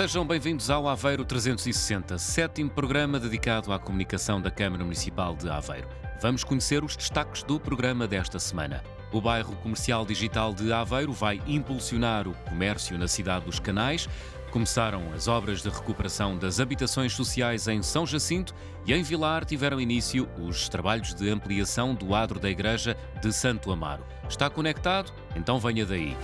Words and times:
Sejam 0.00 0.26
bem-vindos 0.26 0.70
ao 0.70 0.88
Aveiro 0.88 1.26
360, 1.26 2.16
sétimo 2.16 2.70
programa 2.70 3.20
dedicado 3.20 3.70
à 3.70 3.78
comunicação 3.78 4.40
da 4.40 4.50
Câmara 4.50 4.82
Municipal 4.82 5.36
de 5.36 5.46
Aveiro. 5.50 5.86
Vamos 6.22 6.42
conhecer 6.42 6.82
os 6.82 6.96
destaques 6.96 7.42
do 7.42 7.60
programa 7.60 8.08
desta 8.08 8.38
semana. 8.38 8.82
O 9.12 9.20
bairro 9.20 9.54
comercial 9.56 10.06
digital 10.06 10.54
de 10.54 10.72
Aveiro 10.72 11.12
vai 11.12 11.38
impulsionar 11.46 12.26
o 12.26 12.32
comércio 12.48 12.96
na 12.96 13.06
cidade 13.06 13.44
dos 13.44 13.60
Canais. 13.60 14.08
Começaram 14.50 15.12
as 15.12 15.28
obras 15.28 15.60
de 15.60 15.68
recuperação 15.68 16.38
das 16.38 16.60
habitações 16.60 17.12
sociais 17.12 17.68
em 17.68 17.82
São 17.82 18.06
Jacinto 18.06 18.54
e 18.86 18.94
em 18.94 19.02
Vilar 19.02 19.44
tiveram 19.44 19.78
início 19.78 20.26
os 20.38 20.66
trabalhos 20.66 21.12
de 21.12 21.28
ampliação 21.28 21.94
do 21.94 22.14
adro 22.14 22.40
da 22.40 22.48
Igreja 22.48 22.96
de 23.20 23.30
Santo 23.34 23.70
Amaro. 23.70 24.06
Está 24.26 24.48
conectado? 24.48 25.12
Então 25.36 25.60
venha 25.60 25.84
daí. 25.84 26.16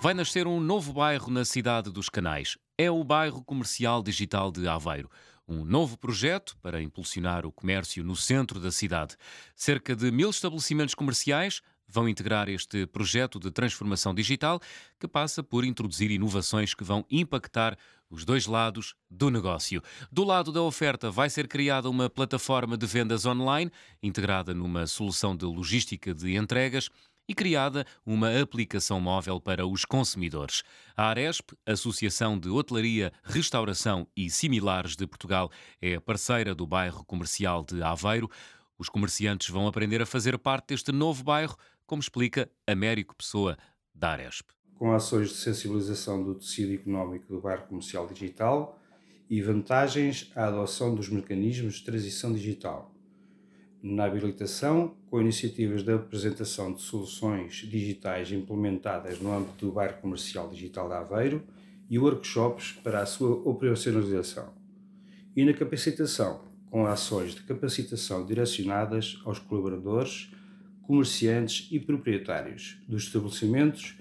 Vai 0.00 0.14
nascer 0.14 0.46
um 0.46 0.60
novo 0.60 0.92
bairro 0.92 1.28
na 1.28 1.44
cidade 1.44 1.90
dos 1.90 2.08
Canais. 2.08 2.56
É 2.78 2.88
o 2.88 3.02
bairro 3.02 3.42
comercial 3.42 4.00
digital 4.00 4.52
de 4.52 4.68
Aveiro. 4.68 5.10
Um 5.46 5.64
novo 5.64 5.98
projeto 5.98 6.56
para 6.62 6.80
impulsionar 6.80 7.44
o 7.44 7.50
comércio 7.50 8.04
no 8.04 8.14
centro 8.14 8.60
da 8.60 8.70
cidade. 8.70 9.16
Cerca 9.56 9.96
de 9.96 10.12
mil 10.12 10.30
estabelecimentos 10.30 10.94
comerciais 10.94 11.62
vão 11.88 12.08
integrar 12.08 12.48
este 12.48 12.86
projeto 12.86 13.40
de 13.40 13.50
transformação 13.50 14.14
digital 14.14 14.60
que 15.00 15.08
passa 15.08 15.42
por 15.42 15.64
introduzir 15.64 16.12
inovações 16.12 16.74
que 16.74 16.84
vão 16.84 17.04
impactar 17.10 17.76
os 18.08 18.24
dois 18.24 18.46
lados 18.46 18.94
do 19.10 19.30
negócio. 19.30 19.82
Do 20.12 20.22
lado 20.22 20.52
da 20.52 20.62
oferta, 20.62 21.10
vai 21.10 21.28
ser 21.28 21.48
criada 21.48 21.90
uma 21.90 22.08
plataforma 22.08 22.76
de 22.76 22.86
vendas 22.86 23.26
online 23.26 23.72
integrada 24.00 24.54
numa 24.54 24.86
solução 24.86 25.36
de 25.36 25.44
logística 25.44 26.14
de 26.14 26.36
entregas 26.36 26.88
e 27.28 27.34
criada 27.34 27.84
uma 28.06 28.40
aplicação 28.40 28.98
móvel 28.98 29.38
para 29.38 29.66
os 29.66 29.84
consumidores. 29.84 30.62
A 30.96 31.08
Aresp, 31.10 31.50
Associação 31.66 32.38
de 32.38 32.48
Hotelaria, 32.48 33.12
Restauração 33.22 34.08
e 34.16 34.30
Similares 34.30 34.96
de 34.96 35.06
Portugal, 35.06 35.50
é 35.80 36.00
parceira 36.00 36.54
do 36.54 36.66
bairro 36.66 37.04
comercial 37.04 37.62
de 37.62 37.82
Aveiro. 37.82 38.30
Os 38.78 38.88
comerciantes 38.88 39.50
vão 39.50 39.66
aprender 39.66 40.00
a 40.00 40.06
fazer 40.06 40.38
parte 40.38 40.68
deste 40.68 40.90
novo 40.90 41.22
bairro, 41.22 41.56
como 41.86 42.00
explica 42.00 42.50
Américo 42.66 43.14
Pessoa, 43.14 43.58
da 43.94 44.10
Aresp. 44.10 44.48
Com 44.76 44.92
ações 44.92 45.28
de 45.28 45.34
sensibilização 45.34 46.22
do 46.22 46.36
tecido 46.36 46.72
económico 46.72 47.26
do 47.26 47.40
bairro 47.40 47.66
comercial 47.66 48.06
digital 48.06 48.80
e 49.28 49.42
vantagens 49.42 50.30
à 50.34 50.46
adoção 50.46 50.94
dos 50.94 51.08
mecanismos 51.08 51.74
de 51.74 51.84
transição 51.84 52.32
digital 52.32 52.94
na 53.82 54.04
habilitação, 54.04 54.96
com 55.08 55.20
iniciativas 55.20 55.82
de 55.82 55.92
apresentação 55.92 56.72
de 56.72 56.82
soluções 56.82 57.54
digitais 57.56 58.32
implementadas 58.32 59.20
no 59.20 59.32
âmbito 59.32 59.66
do 59.66 59.72
bairro 59.72 60.00
comercial 60.00 60.48
digital 60.48 60.88
de 60.88 60.94
Aveiro 60.94 61.42
e 61.88 61.98
workshops 61.98 62.72
para 62.82 63.00
a 63.00 63.06
sua 63.06 63.30
operacionalização. 63.48 64.52
E 65.36 65.44
na 65.44 65.52
capacitação, 65.52 66.40
com 66.70 66.86
ações 66.86 67.34
de 67.34 67.42
capacitação 67.42 68.26
direcionadas 68.26 69.20
aos 69.24 69.38
colaboradores, 69.38 70.30
comerciantes 70.82 71.68
e 71.70 71.78
proprietários 71.78 72.78
dos 72.88 73.04
estabelecimentos 73.04 73.96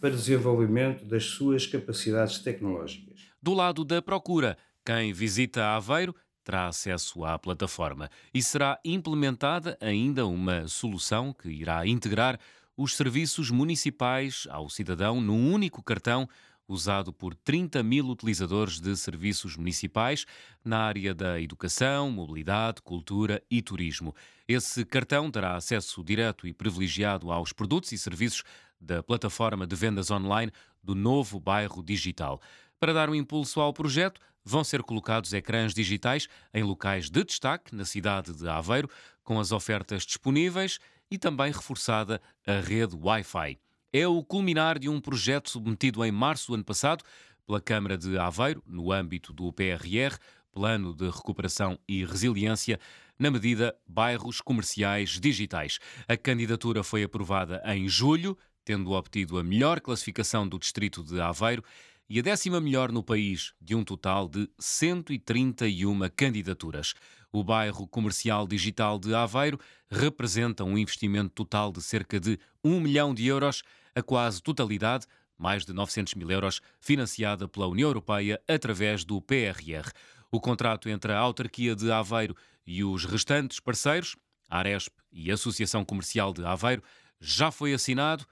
para 0.00 0.10
desenvolvimento 0.10 1.04
das 1.04 1.24
suas 1.24 1.66
capacidades 1.66 2.38
tecnológicas. 2.38 3.28
Do 3.42 3.52
lado 3.52 3.84
da 3.84 4.00
procura, 4.00 4.56
quem 4.84 5.12
visita 5.12 5.76
Aveiro 5.76 6.14
terá 6.48 6.66
acesso 6.66 7.26
à 7.26 7.38
plataforma 7.38 8.10
e 8.32 8.42
será 8.42 8.80
implementada 8.82 9.76
ainda 9.82 10.26
uma 10.26 10.66
solução 10.66 11.30
que 11.30 11.50
irá 11.50 11.86
integrar 11.86 12.40
os 12.74 12.96
serviços 12.96 13.50
municipais 13.50 14.46
ao 14.48 14.70
cidadão 14.70 15.20
num 15.20 15.52
único 15.52 15.82
cartão 15.82 16.26
usado 16.66 17.12
por 17.12 17.34
30 17.34 17.82
mil 17.82 18.06
utilizadores 18.06 18.80
de 18.80 18.96
serviços 18.96 19.58
municipais 19.58 20.24
na 20.64 20.78
área 20.78 21.14
da 21.14 21.38
educação, 21.38 22.10
mobilidade, 22.10 22.80
cultura 22.80 23.42
e 23.50 23.60
turismo. 23.60 24.14
Esse 24.46 24.86
cartão 24.86 25.30
terá 25.30 25.54
acesso 25.54 26.02
direto 26.02 26.46
e 26.46 26.54
privilegiado 26.54 27.30
aos 27.30 27.52
produtos 27.52 27.92
e 27.92 27.98
serviços 27.98 28.42
da 28.80 29.02
plataforma 29.02 29.66
de 29.66 29.76
vendas 29.76 30.10
online 30.10 30.50
do 30.82 30.94
novo 30.94 31.38
bairro 31.38 31.82
digital. 31.82 32.40
Para 32.80 32.92
dar 32.92 33.10
um 33.10 33.14
impulso 33.14 33.60
ao 33.60 33.72
projeto, 33.72 34.20
vão 34.44 34.62
ser 34.62 34.82
colocados 34.82 35.32
ecrãs 35.32 35.74
digitais 35.74 36.28
em 36.54 36.62
locais 36.62 37.10
de 37.10 37.24
destaque 37.24 37.74
na 37.74 37.84
cidade 37.84 38.32
de 38.32 38.48
Aveiro, 38.48 38.88
com 39.24 39.40
as 39.40 39.50
ofertas 39.50 40.04
disponíveis 40.06 40.78
e 41.10 41.18
também 41.18 41.50
reforçada 41.50 42.20
a 42.46 42.60
rede 42.60 42.94
Wi-Fi. 42.96 43.58
É 43.92 44.06
o 44.06 44.22
culminar 44.22 44.78
de 44.78 44.88
um 44.88 45.00
projeto 45.00 45.50
submetido 45.50 46.04
em 46.04 46.12
março 46.12 46.48
do 46.48 46.54
ano 46.54 46.64
passado 46.64 47.02
pela 47.46 47.60
Câmara 47.60 47.98
de 47.98 48.16
Aveiro, 48.16 48.62
no 48.64 48.92
âmbito 48.92 49.32
do 49.32 49.52
PRR, 49.52 50.16
Plano 50.52 50.94
de 50.94 51.06
Recuperação 51.06 51.78
e 51.88 52.04
Resiliência, 52.04 52.78
na 53.18 53.30
medida 53.30 53.74
Bairros 53.86 54.40
Comerciais 54.40 55.18
Digitais. 55.18 55.78
A 56.06 56.16
candidatura 56.16 56.84
foi 56.84 57.02
aprovada 57.02 57.60
em 57.66 57.88
julho, 57.88 58.38
tendo 58.64 58.92
obtido 58.92 59.38
a 59.38 59.42
melhor 59.42 59.80
classificação 59.80 60.46
do 60.46 60.58
Distrito 60.58 61.02
de 61.02 61.20
Aveiro 61.20 61.64
e 62.08 62.18
a 62.18 62.22
décima 62.22 62.60
melhor 62.60 62.90
no 62.90 63.02
país, 63.02 63.52
de 63.60 63.74
um 63.74 63.84
total 63.84 64.28
de 64.28 64.48
131 64.58 66.08
candidaturas. 66.16 66.94
O 67.30 67.44
bairro 67.44 67.86
comercial 67.86 68.46
digital 68.46 68.98
de 68.98 69.14
Aveiro 69.14 69.60
representa 69.90 70.64
um 70.64 70.78
investimento 70.78 71.30
total 71.30 71.70
de 71.70 71.82
cerca 71.82 72.18
de 72.18 72.38
1 72.64 72.80
milhão 72.80 73.12
de 73.12 73.26
euros, 73.26 73.62
a 73.94 74.02
quase 74.02 74.42
totalidade, 74.42 75.06
mais 75.36 75.66
de 75.66 75.72
900 75.74 76.14
mil 76.14 76.30
euros, 76.30 76.62
financiada 76.80 77.46
pela 77.46 77.66
União 77.66 77.90
Europeia 77.90 78.40
através 78.48 79.04
do 79.04 79.20
PRR. 79.20 79.92
O 80.32 80.40
contrato 80.40 80.88
entre 80.88 81.12
a 81.12 81.18
autarquia 81.18 81.76
de 81.76 81.92
Aveiro 81.92 82.34
e 82.66 82.82
os 82.82 83.04
restantes 83.04 83.60
parceiros, 83.60 84.16
Aresp 84.48 84.94
e 85.12 85.30
Associação 85.30 85.84
Comercial 85.84 86.32
de 86.32 86.44
Aveiro, 86.44 86.82
já 87.20 87.50
foi 87.50 87.74
assinado. 87.74 88.24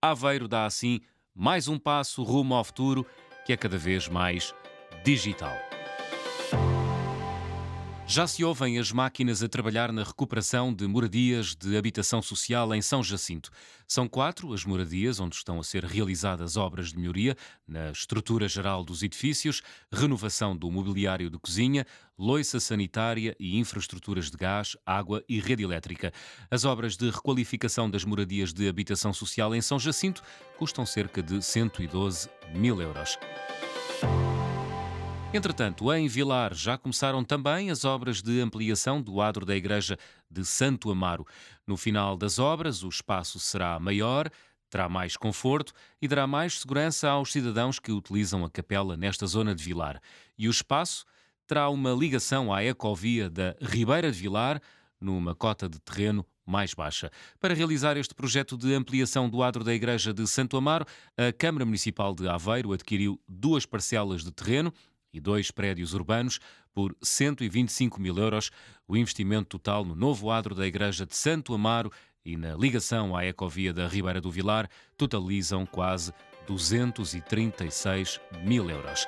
Aveiro 0.00 0.46
dá 0.46 0.66
assim 0.66 1.00
mais 1.34 1.66
um 1.66 1.78
passo 1.78 2.22
rumo 2.22 2.54
ao 2.54 2.62
futuro 2.62 3.04
que 3.44 3.52
é 3.52 3.56
cada 3.56 3.76
vez 3.76 4.08
mais 4.08 4.54
digital. 5.04 5.73
Já 8.06 8.26
se 8.26 8.44
ouvem 8.44 8.78
as 8.78 8.92
máquinas 8.92 9.42
a 9.42 9.48
trabalhar 9.48 9.90
na 9.90 10.04
recuperação 10.04 10.74
de 10.74 10.86
moradias 10.86 11.54
de 11.54 11.74
habitação 11.74 12.20
social 12.20 12.74
em 12.74 12.82
São 12.82 13.02
Jacinto. 13.02 13.50
São 13.88 14.06
quatro 14.06 14.52
as 14.52 14.62
moradias 14.64 15.20
onde 15.20 15.36
estão 15.36 15.58
a 15.58 15.64
ser 15.64 15.84
realizadas 15.84 16.58
obras 16.58 16.90
de 16.90 16.98
melhoria 16.98 17.34
na 17.66 17.90
estrutura 17.90 18.46
geral 18.46 18.84
dos 18.84 19.02
edifícios, 19.02 19.62
renovação 19.90 20.54
do 20.54 20.70
mobiliário 20.70 21.30
de 21.30 21.38
cozinha, 21.38 21.86
loiça 22.18 22.60
sanitária 22.60 23.34
e 23.40 23.58
infraestruturas 23.58 24.30
de 24.30 24.36
gás, 24.36 24.76
água 24.84 25.24
e 25.26 25.40
rede 25.40 25.62
elétrica. 25.62 26.12
As 26.50 26.66
obras 26.66 26.96
de 26.98 27.08
requalificação 27.08 27.90
das 27.90 28.04
moradias 28.04 28.52
de 28.52 28.68
habitação 28.68 29.14
social 29.14 29.54
em 29.54 29.62
São 29.62 29.78
Jacinto 29.78 30.22
custam 30.58 30.84
cerca 30.84 31.22
de 31.22 31.42
112 31.42 32.28
mil 32.52 32.82
euros. 32.82 33.18
Entretanto, 35.36 35.92
em 35.92 36.06
Vilar 36.06 36.54
já 36.54 36.78
começaram 36.78 37.24
também 37.24 37.68
as 37.68 37.84
obras 37.84 38.22
de 38.22 38.40
ampliação 38.40 39.02
do 39.02 39.20
adro 39.20 39.44
da 39.44 39.56
Igreja 39.56 39.98
de 40.30 40.44
Santo 40.44 40.92
Amaro. 40.92 41.26
No 41.66 41.76
final 41.76 42.16
das 42.16 42.38
obras, 42.38 42.84
o 42.84 42.88
espaço 42.88 43.40
será 43.40 43.80
maior, 43.80 44.30
terá 44.70 44.88
mais 44.88 45.16
conforto 45.16 45.72
e 46.00 46.06
dará 46.06 46.24
mais 46.24 46.60
segurança 46.60 47.10
aos 47.10 47.32
cidadãos 47.32 47.80
que 47.80 47.90
utilizam 47.90 48.44
a 48.44 48.48
capela 48.48 48.96
nesta 48.96 49.26
zona 49.26 49.56
de 49.56 49.64
Vilar. 49.64 50.00
E 50.38 50.46
o 50.46 50.52
espaço 50.52 51.04
terá 51.48 51.68
uma 51.68 51.90
ligação 51.90 52.54
à 52.54 52.62
ecovia 52.62 53.28
da 53.28 53.56
Ribeira 53.60 54.12
de 54.12 54.20
Vilar, 54.20 54.62
numa 55.00 55.34
cota 55.34 55.68
de 55.68 55.80
terreno 55.80 56.24
mais 56.46 56.74
baixa. 56.74 57.10
Para 57.40 57.54
realizar 57.54 57.96
este 57.96 58.14
projeto 58.14 58.56
de 58.56 58.72
ampliação 58.72 59.28
do 59.28 59.42
adro 59.42 59.64
da 59.64 59.74
Igreja 59.74 60.14
de 60.14 60.28
Santo 60.28 60.56
Amaro, 60.56 60.86
a 61.16 61.32
Câmara 61.32 61.64
Municipal 61.64 62.14
de 62.14 62.28
Aveiro 62.28 62.72
adquiriu 62.72 63.20
duas 63.28 63.66
parcelas 63.66 64.22
de 64.22 64.30
terreno 64.30 64.72
e 65.14 65.20
dois 65.20 65.50
prédios 65.50 65.94
urbanos 65.94 66.40
por 66.74 66.94
125 67.00 68.00
mil 68.00 68.18
euros. 68.18 68.50
O 68.86 68.96
investimento 68.96 69.58
total 69.58 69.84
no 69.84 69.94
novo 69.94 70.30
adro 70.30 70.54
da 70.54 70.66
Igreja 70.66 71.06
de 71.06 71.16
Santo 71.16 71.54
Amaro 71.54 71.90
e 72.24 72.36
na 72.36 72.54
ligação 72.54 73.16
à 73.16 73.24
ecovia 73.24 73.72
da 73.72 73.86
Ribeira 73.86 74.20
do 74.20 74.30
Vilar 74.30 74.68
totalizam 74.96 75.64
quase 75.64 76.12
236 76.46 78.20
mil 78.44 78.68
euros. 78.68 79.06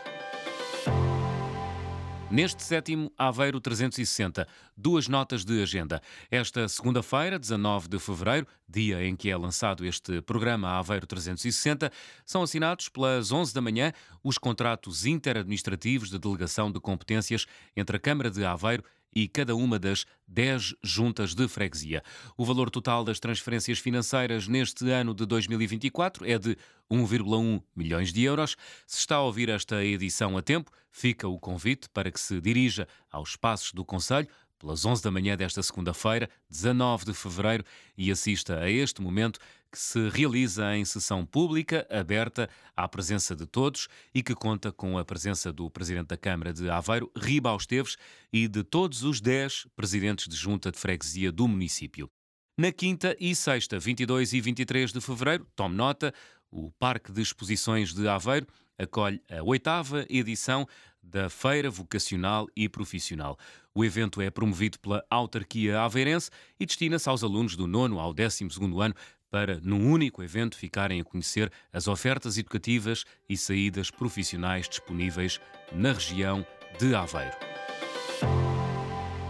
Neste 2.28 2.60
sétimo 2.64 3.12
Aveiro 3.16 3.60
360, 3.60 4.48
duas 4.76 5.06
notas 5.06 5.44
de 5.44 5.62
agenda. 5.62 6.02
Esta 6.28 6.68
segunda-feira, 6.68 7.38
19 7.38 7.86
de 7.86 8.00
fevereiro, 8.00 8.48
dia 8.68 9.04
em 9.04 9.14
que 9.14 9.30
é 9.30 9.36
lançado 9.36 9.86
este 9.86 10.20
programa 10.22 10.76
Aveiro 10.76 11.06
360, 11.06 11.90
são 12.24 12.42
assinados 12.42 12.88
pelas 12.88 13.30
11 13.30 13.54
da 13.54 13.60
manhã 13.60 13.92
os 14.24 14.38
contratos 14.38 15.06
interadministrativos 15.06 16.10
de 16.10 16.18
delegação 16.18 16.70
de 16.70 16.80
competências 16.80 17.46
entre 17.76 17.96
a 17.96 18.00
Câmara 18.00 18.28
de 18.28 18.44
Aveiro 18.44 18.82
e 19.16 19.26
cada 19.26 19.56
uma 19.56 19.78
das 19.78 20.04
10 20.28 20.74
juntas 20.84 21.34
de 21.34 21.48
freguesia. 21.48 22.02
O 22.36 22.44
valor 22.44 22.68
total 22.68 23.02
das 23.02 23.18
transferências 23.18 23.78
financeiras 23.78 24.46
neste 24.46 24.90
ano 24.90 25.14
de 25.14 25.24
2024 25.24 26.30
é 26.30 26.38
de 26.38 26.54
1,1 26.90 27.62
milhões 27.74 28.12
de 28.12 28.22
euros. 28.22 28.58
Se 28.86 28.98
está 28.98 29.16
a 29.16 29.22
ouvir 29.22 29.48
esta 29.48 29.82
edição 29.82 30.36
a 30.36 30.42
tempo, 30.42 30.70
fica 30.92 31.26
o 31.26 31.38
convite 31.38 31.88
para 31.88 32.10
que 32.10 32.20
se 32.20 32.42
dirija 32.42 32.86
aos 33.10 33.36
passos 33.36 33.72
do 33.72 33.86
Conselho 33.86 34.28
pelas 34.66 34.84
11 34.84 35.00
da 35.00 35.12
manhã 35.12 35.36
desta 35.36 35.62
segunda-feira, 35.62 36.28
19 36.50 37.04
de 37.04 37.14
fevereiro, 37.14 37.62
e 37.96 38.10
assista 38.10 38.58
a 38.58 38.68
este 38.68 39.00
momento 39.00 39.38
que 39.70 39.78
se 39.78 40.08
realiza 40.08 40.76
em 40.76 40.84
sessão 40.84 41.24
pública, 41.24 41.86
aberta 41.88 42.50
à 42.76 42.88
presença 42.88 43.36
de 43.36 43.46
todos 43.46 43.86
e 44.12 44.24
que 44.24 44.34
conta 44.34 44.72
com 44.72 44.98
a 44.98 45.04
presença 45.04 45.52
do 45.52 45.70
Presidente 45.70 46.08
da 46.08 46.16
Câmara 46.16 46.52
de 46.52 46.68
Aveiro, 46.68 47.08
Riba 47.16 47.54
Esteves, 47.54 47.96
e 48.32 48.48
de 48.48 48.64
todos 48.64 49.04
os 49.04 49.20
10 49.20 49.68
presidentes 49.76 50.26
de 50.26 50.34
junta 50.34 50.72
de 50.72 50.78
freguesia 50.80 51.30
do 51.30 51.46
município. 51.46 52.10
Na 52.58 52.72
quinta 52.72 53.16
e 53.20 53.36
sexta, 53.36 53.78
22 53.78 54.32
e 54.32 54.40
23 54.40 54.92
de 54.92 55.00
fevereiro, 55.00 55.46
tome 55.54 55.76
nota, 55.76 56.12
o 56.50 56.72
Parque 56.72 57.12
de 57.12 57.22
Exposições 57.22 57.94
de 57.94 58.08
Aveiro 58.08 58.48
acolhe 58.78 59.22
a 59.30 59.42
oitava 59.42 60.04
edição 60.08 60.66
da 61.06 61.30
Feira 61.30 61.70
Vocacional 61.70 62.46
e 62.56 62.68
Profissional. 62.68 63.38
O 63.74 63.84
evento 63.84 64.20
é 64.20 64.30
promovido 64.30 64.78
pela 64.78 65.04
autarquia 65.08 65.80
aveirense 65.80 66.30
e 66.58 66.66
destina-se 66.66 67.08
aos 67.08 67.22
alunos 67.22 67.56
do 67.56 67.66
nono 67.66 68.00
ao 68.00 68.12
décimo 68.12 68.50
segundo 68.50 68.80
ano 68.80 68.94
para, 69.30 69.60
num 69.62 69.90
único 69.90 70.22
evento, 70.22 70.56
ficarem 70.56 71.00
a 71.00 71.04
conhecer 71.04 71.50
as 71.72 71.88
ofertas 71.88 72.38
educativas 72.38 73.04
e 73.28 73.36
saídas 73.36 73.90
profissionais 73.90 74.68
disponíveis 74.68 75.40
na 75.72 75.92
região 75.92 76.46
de 76.78 76.94
Aveiro. 76.94 77.36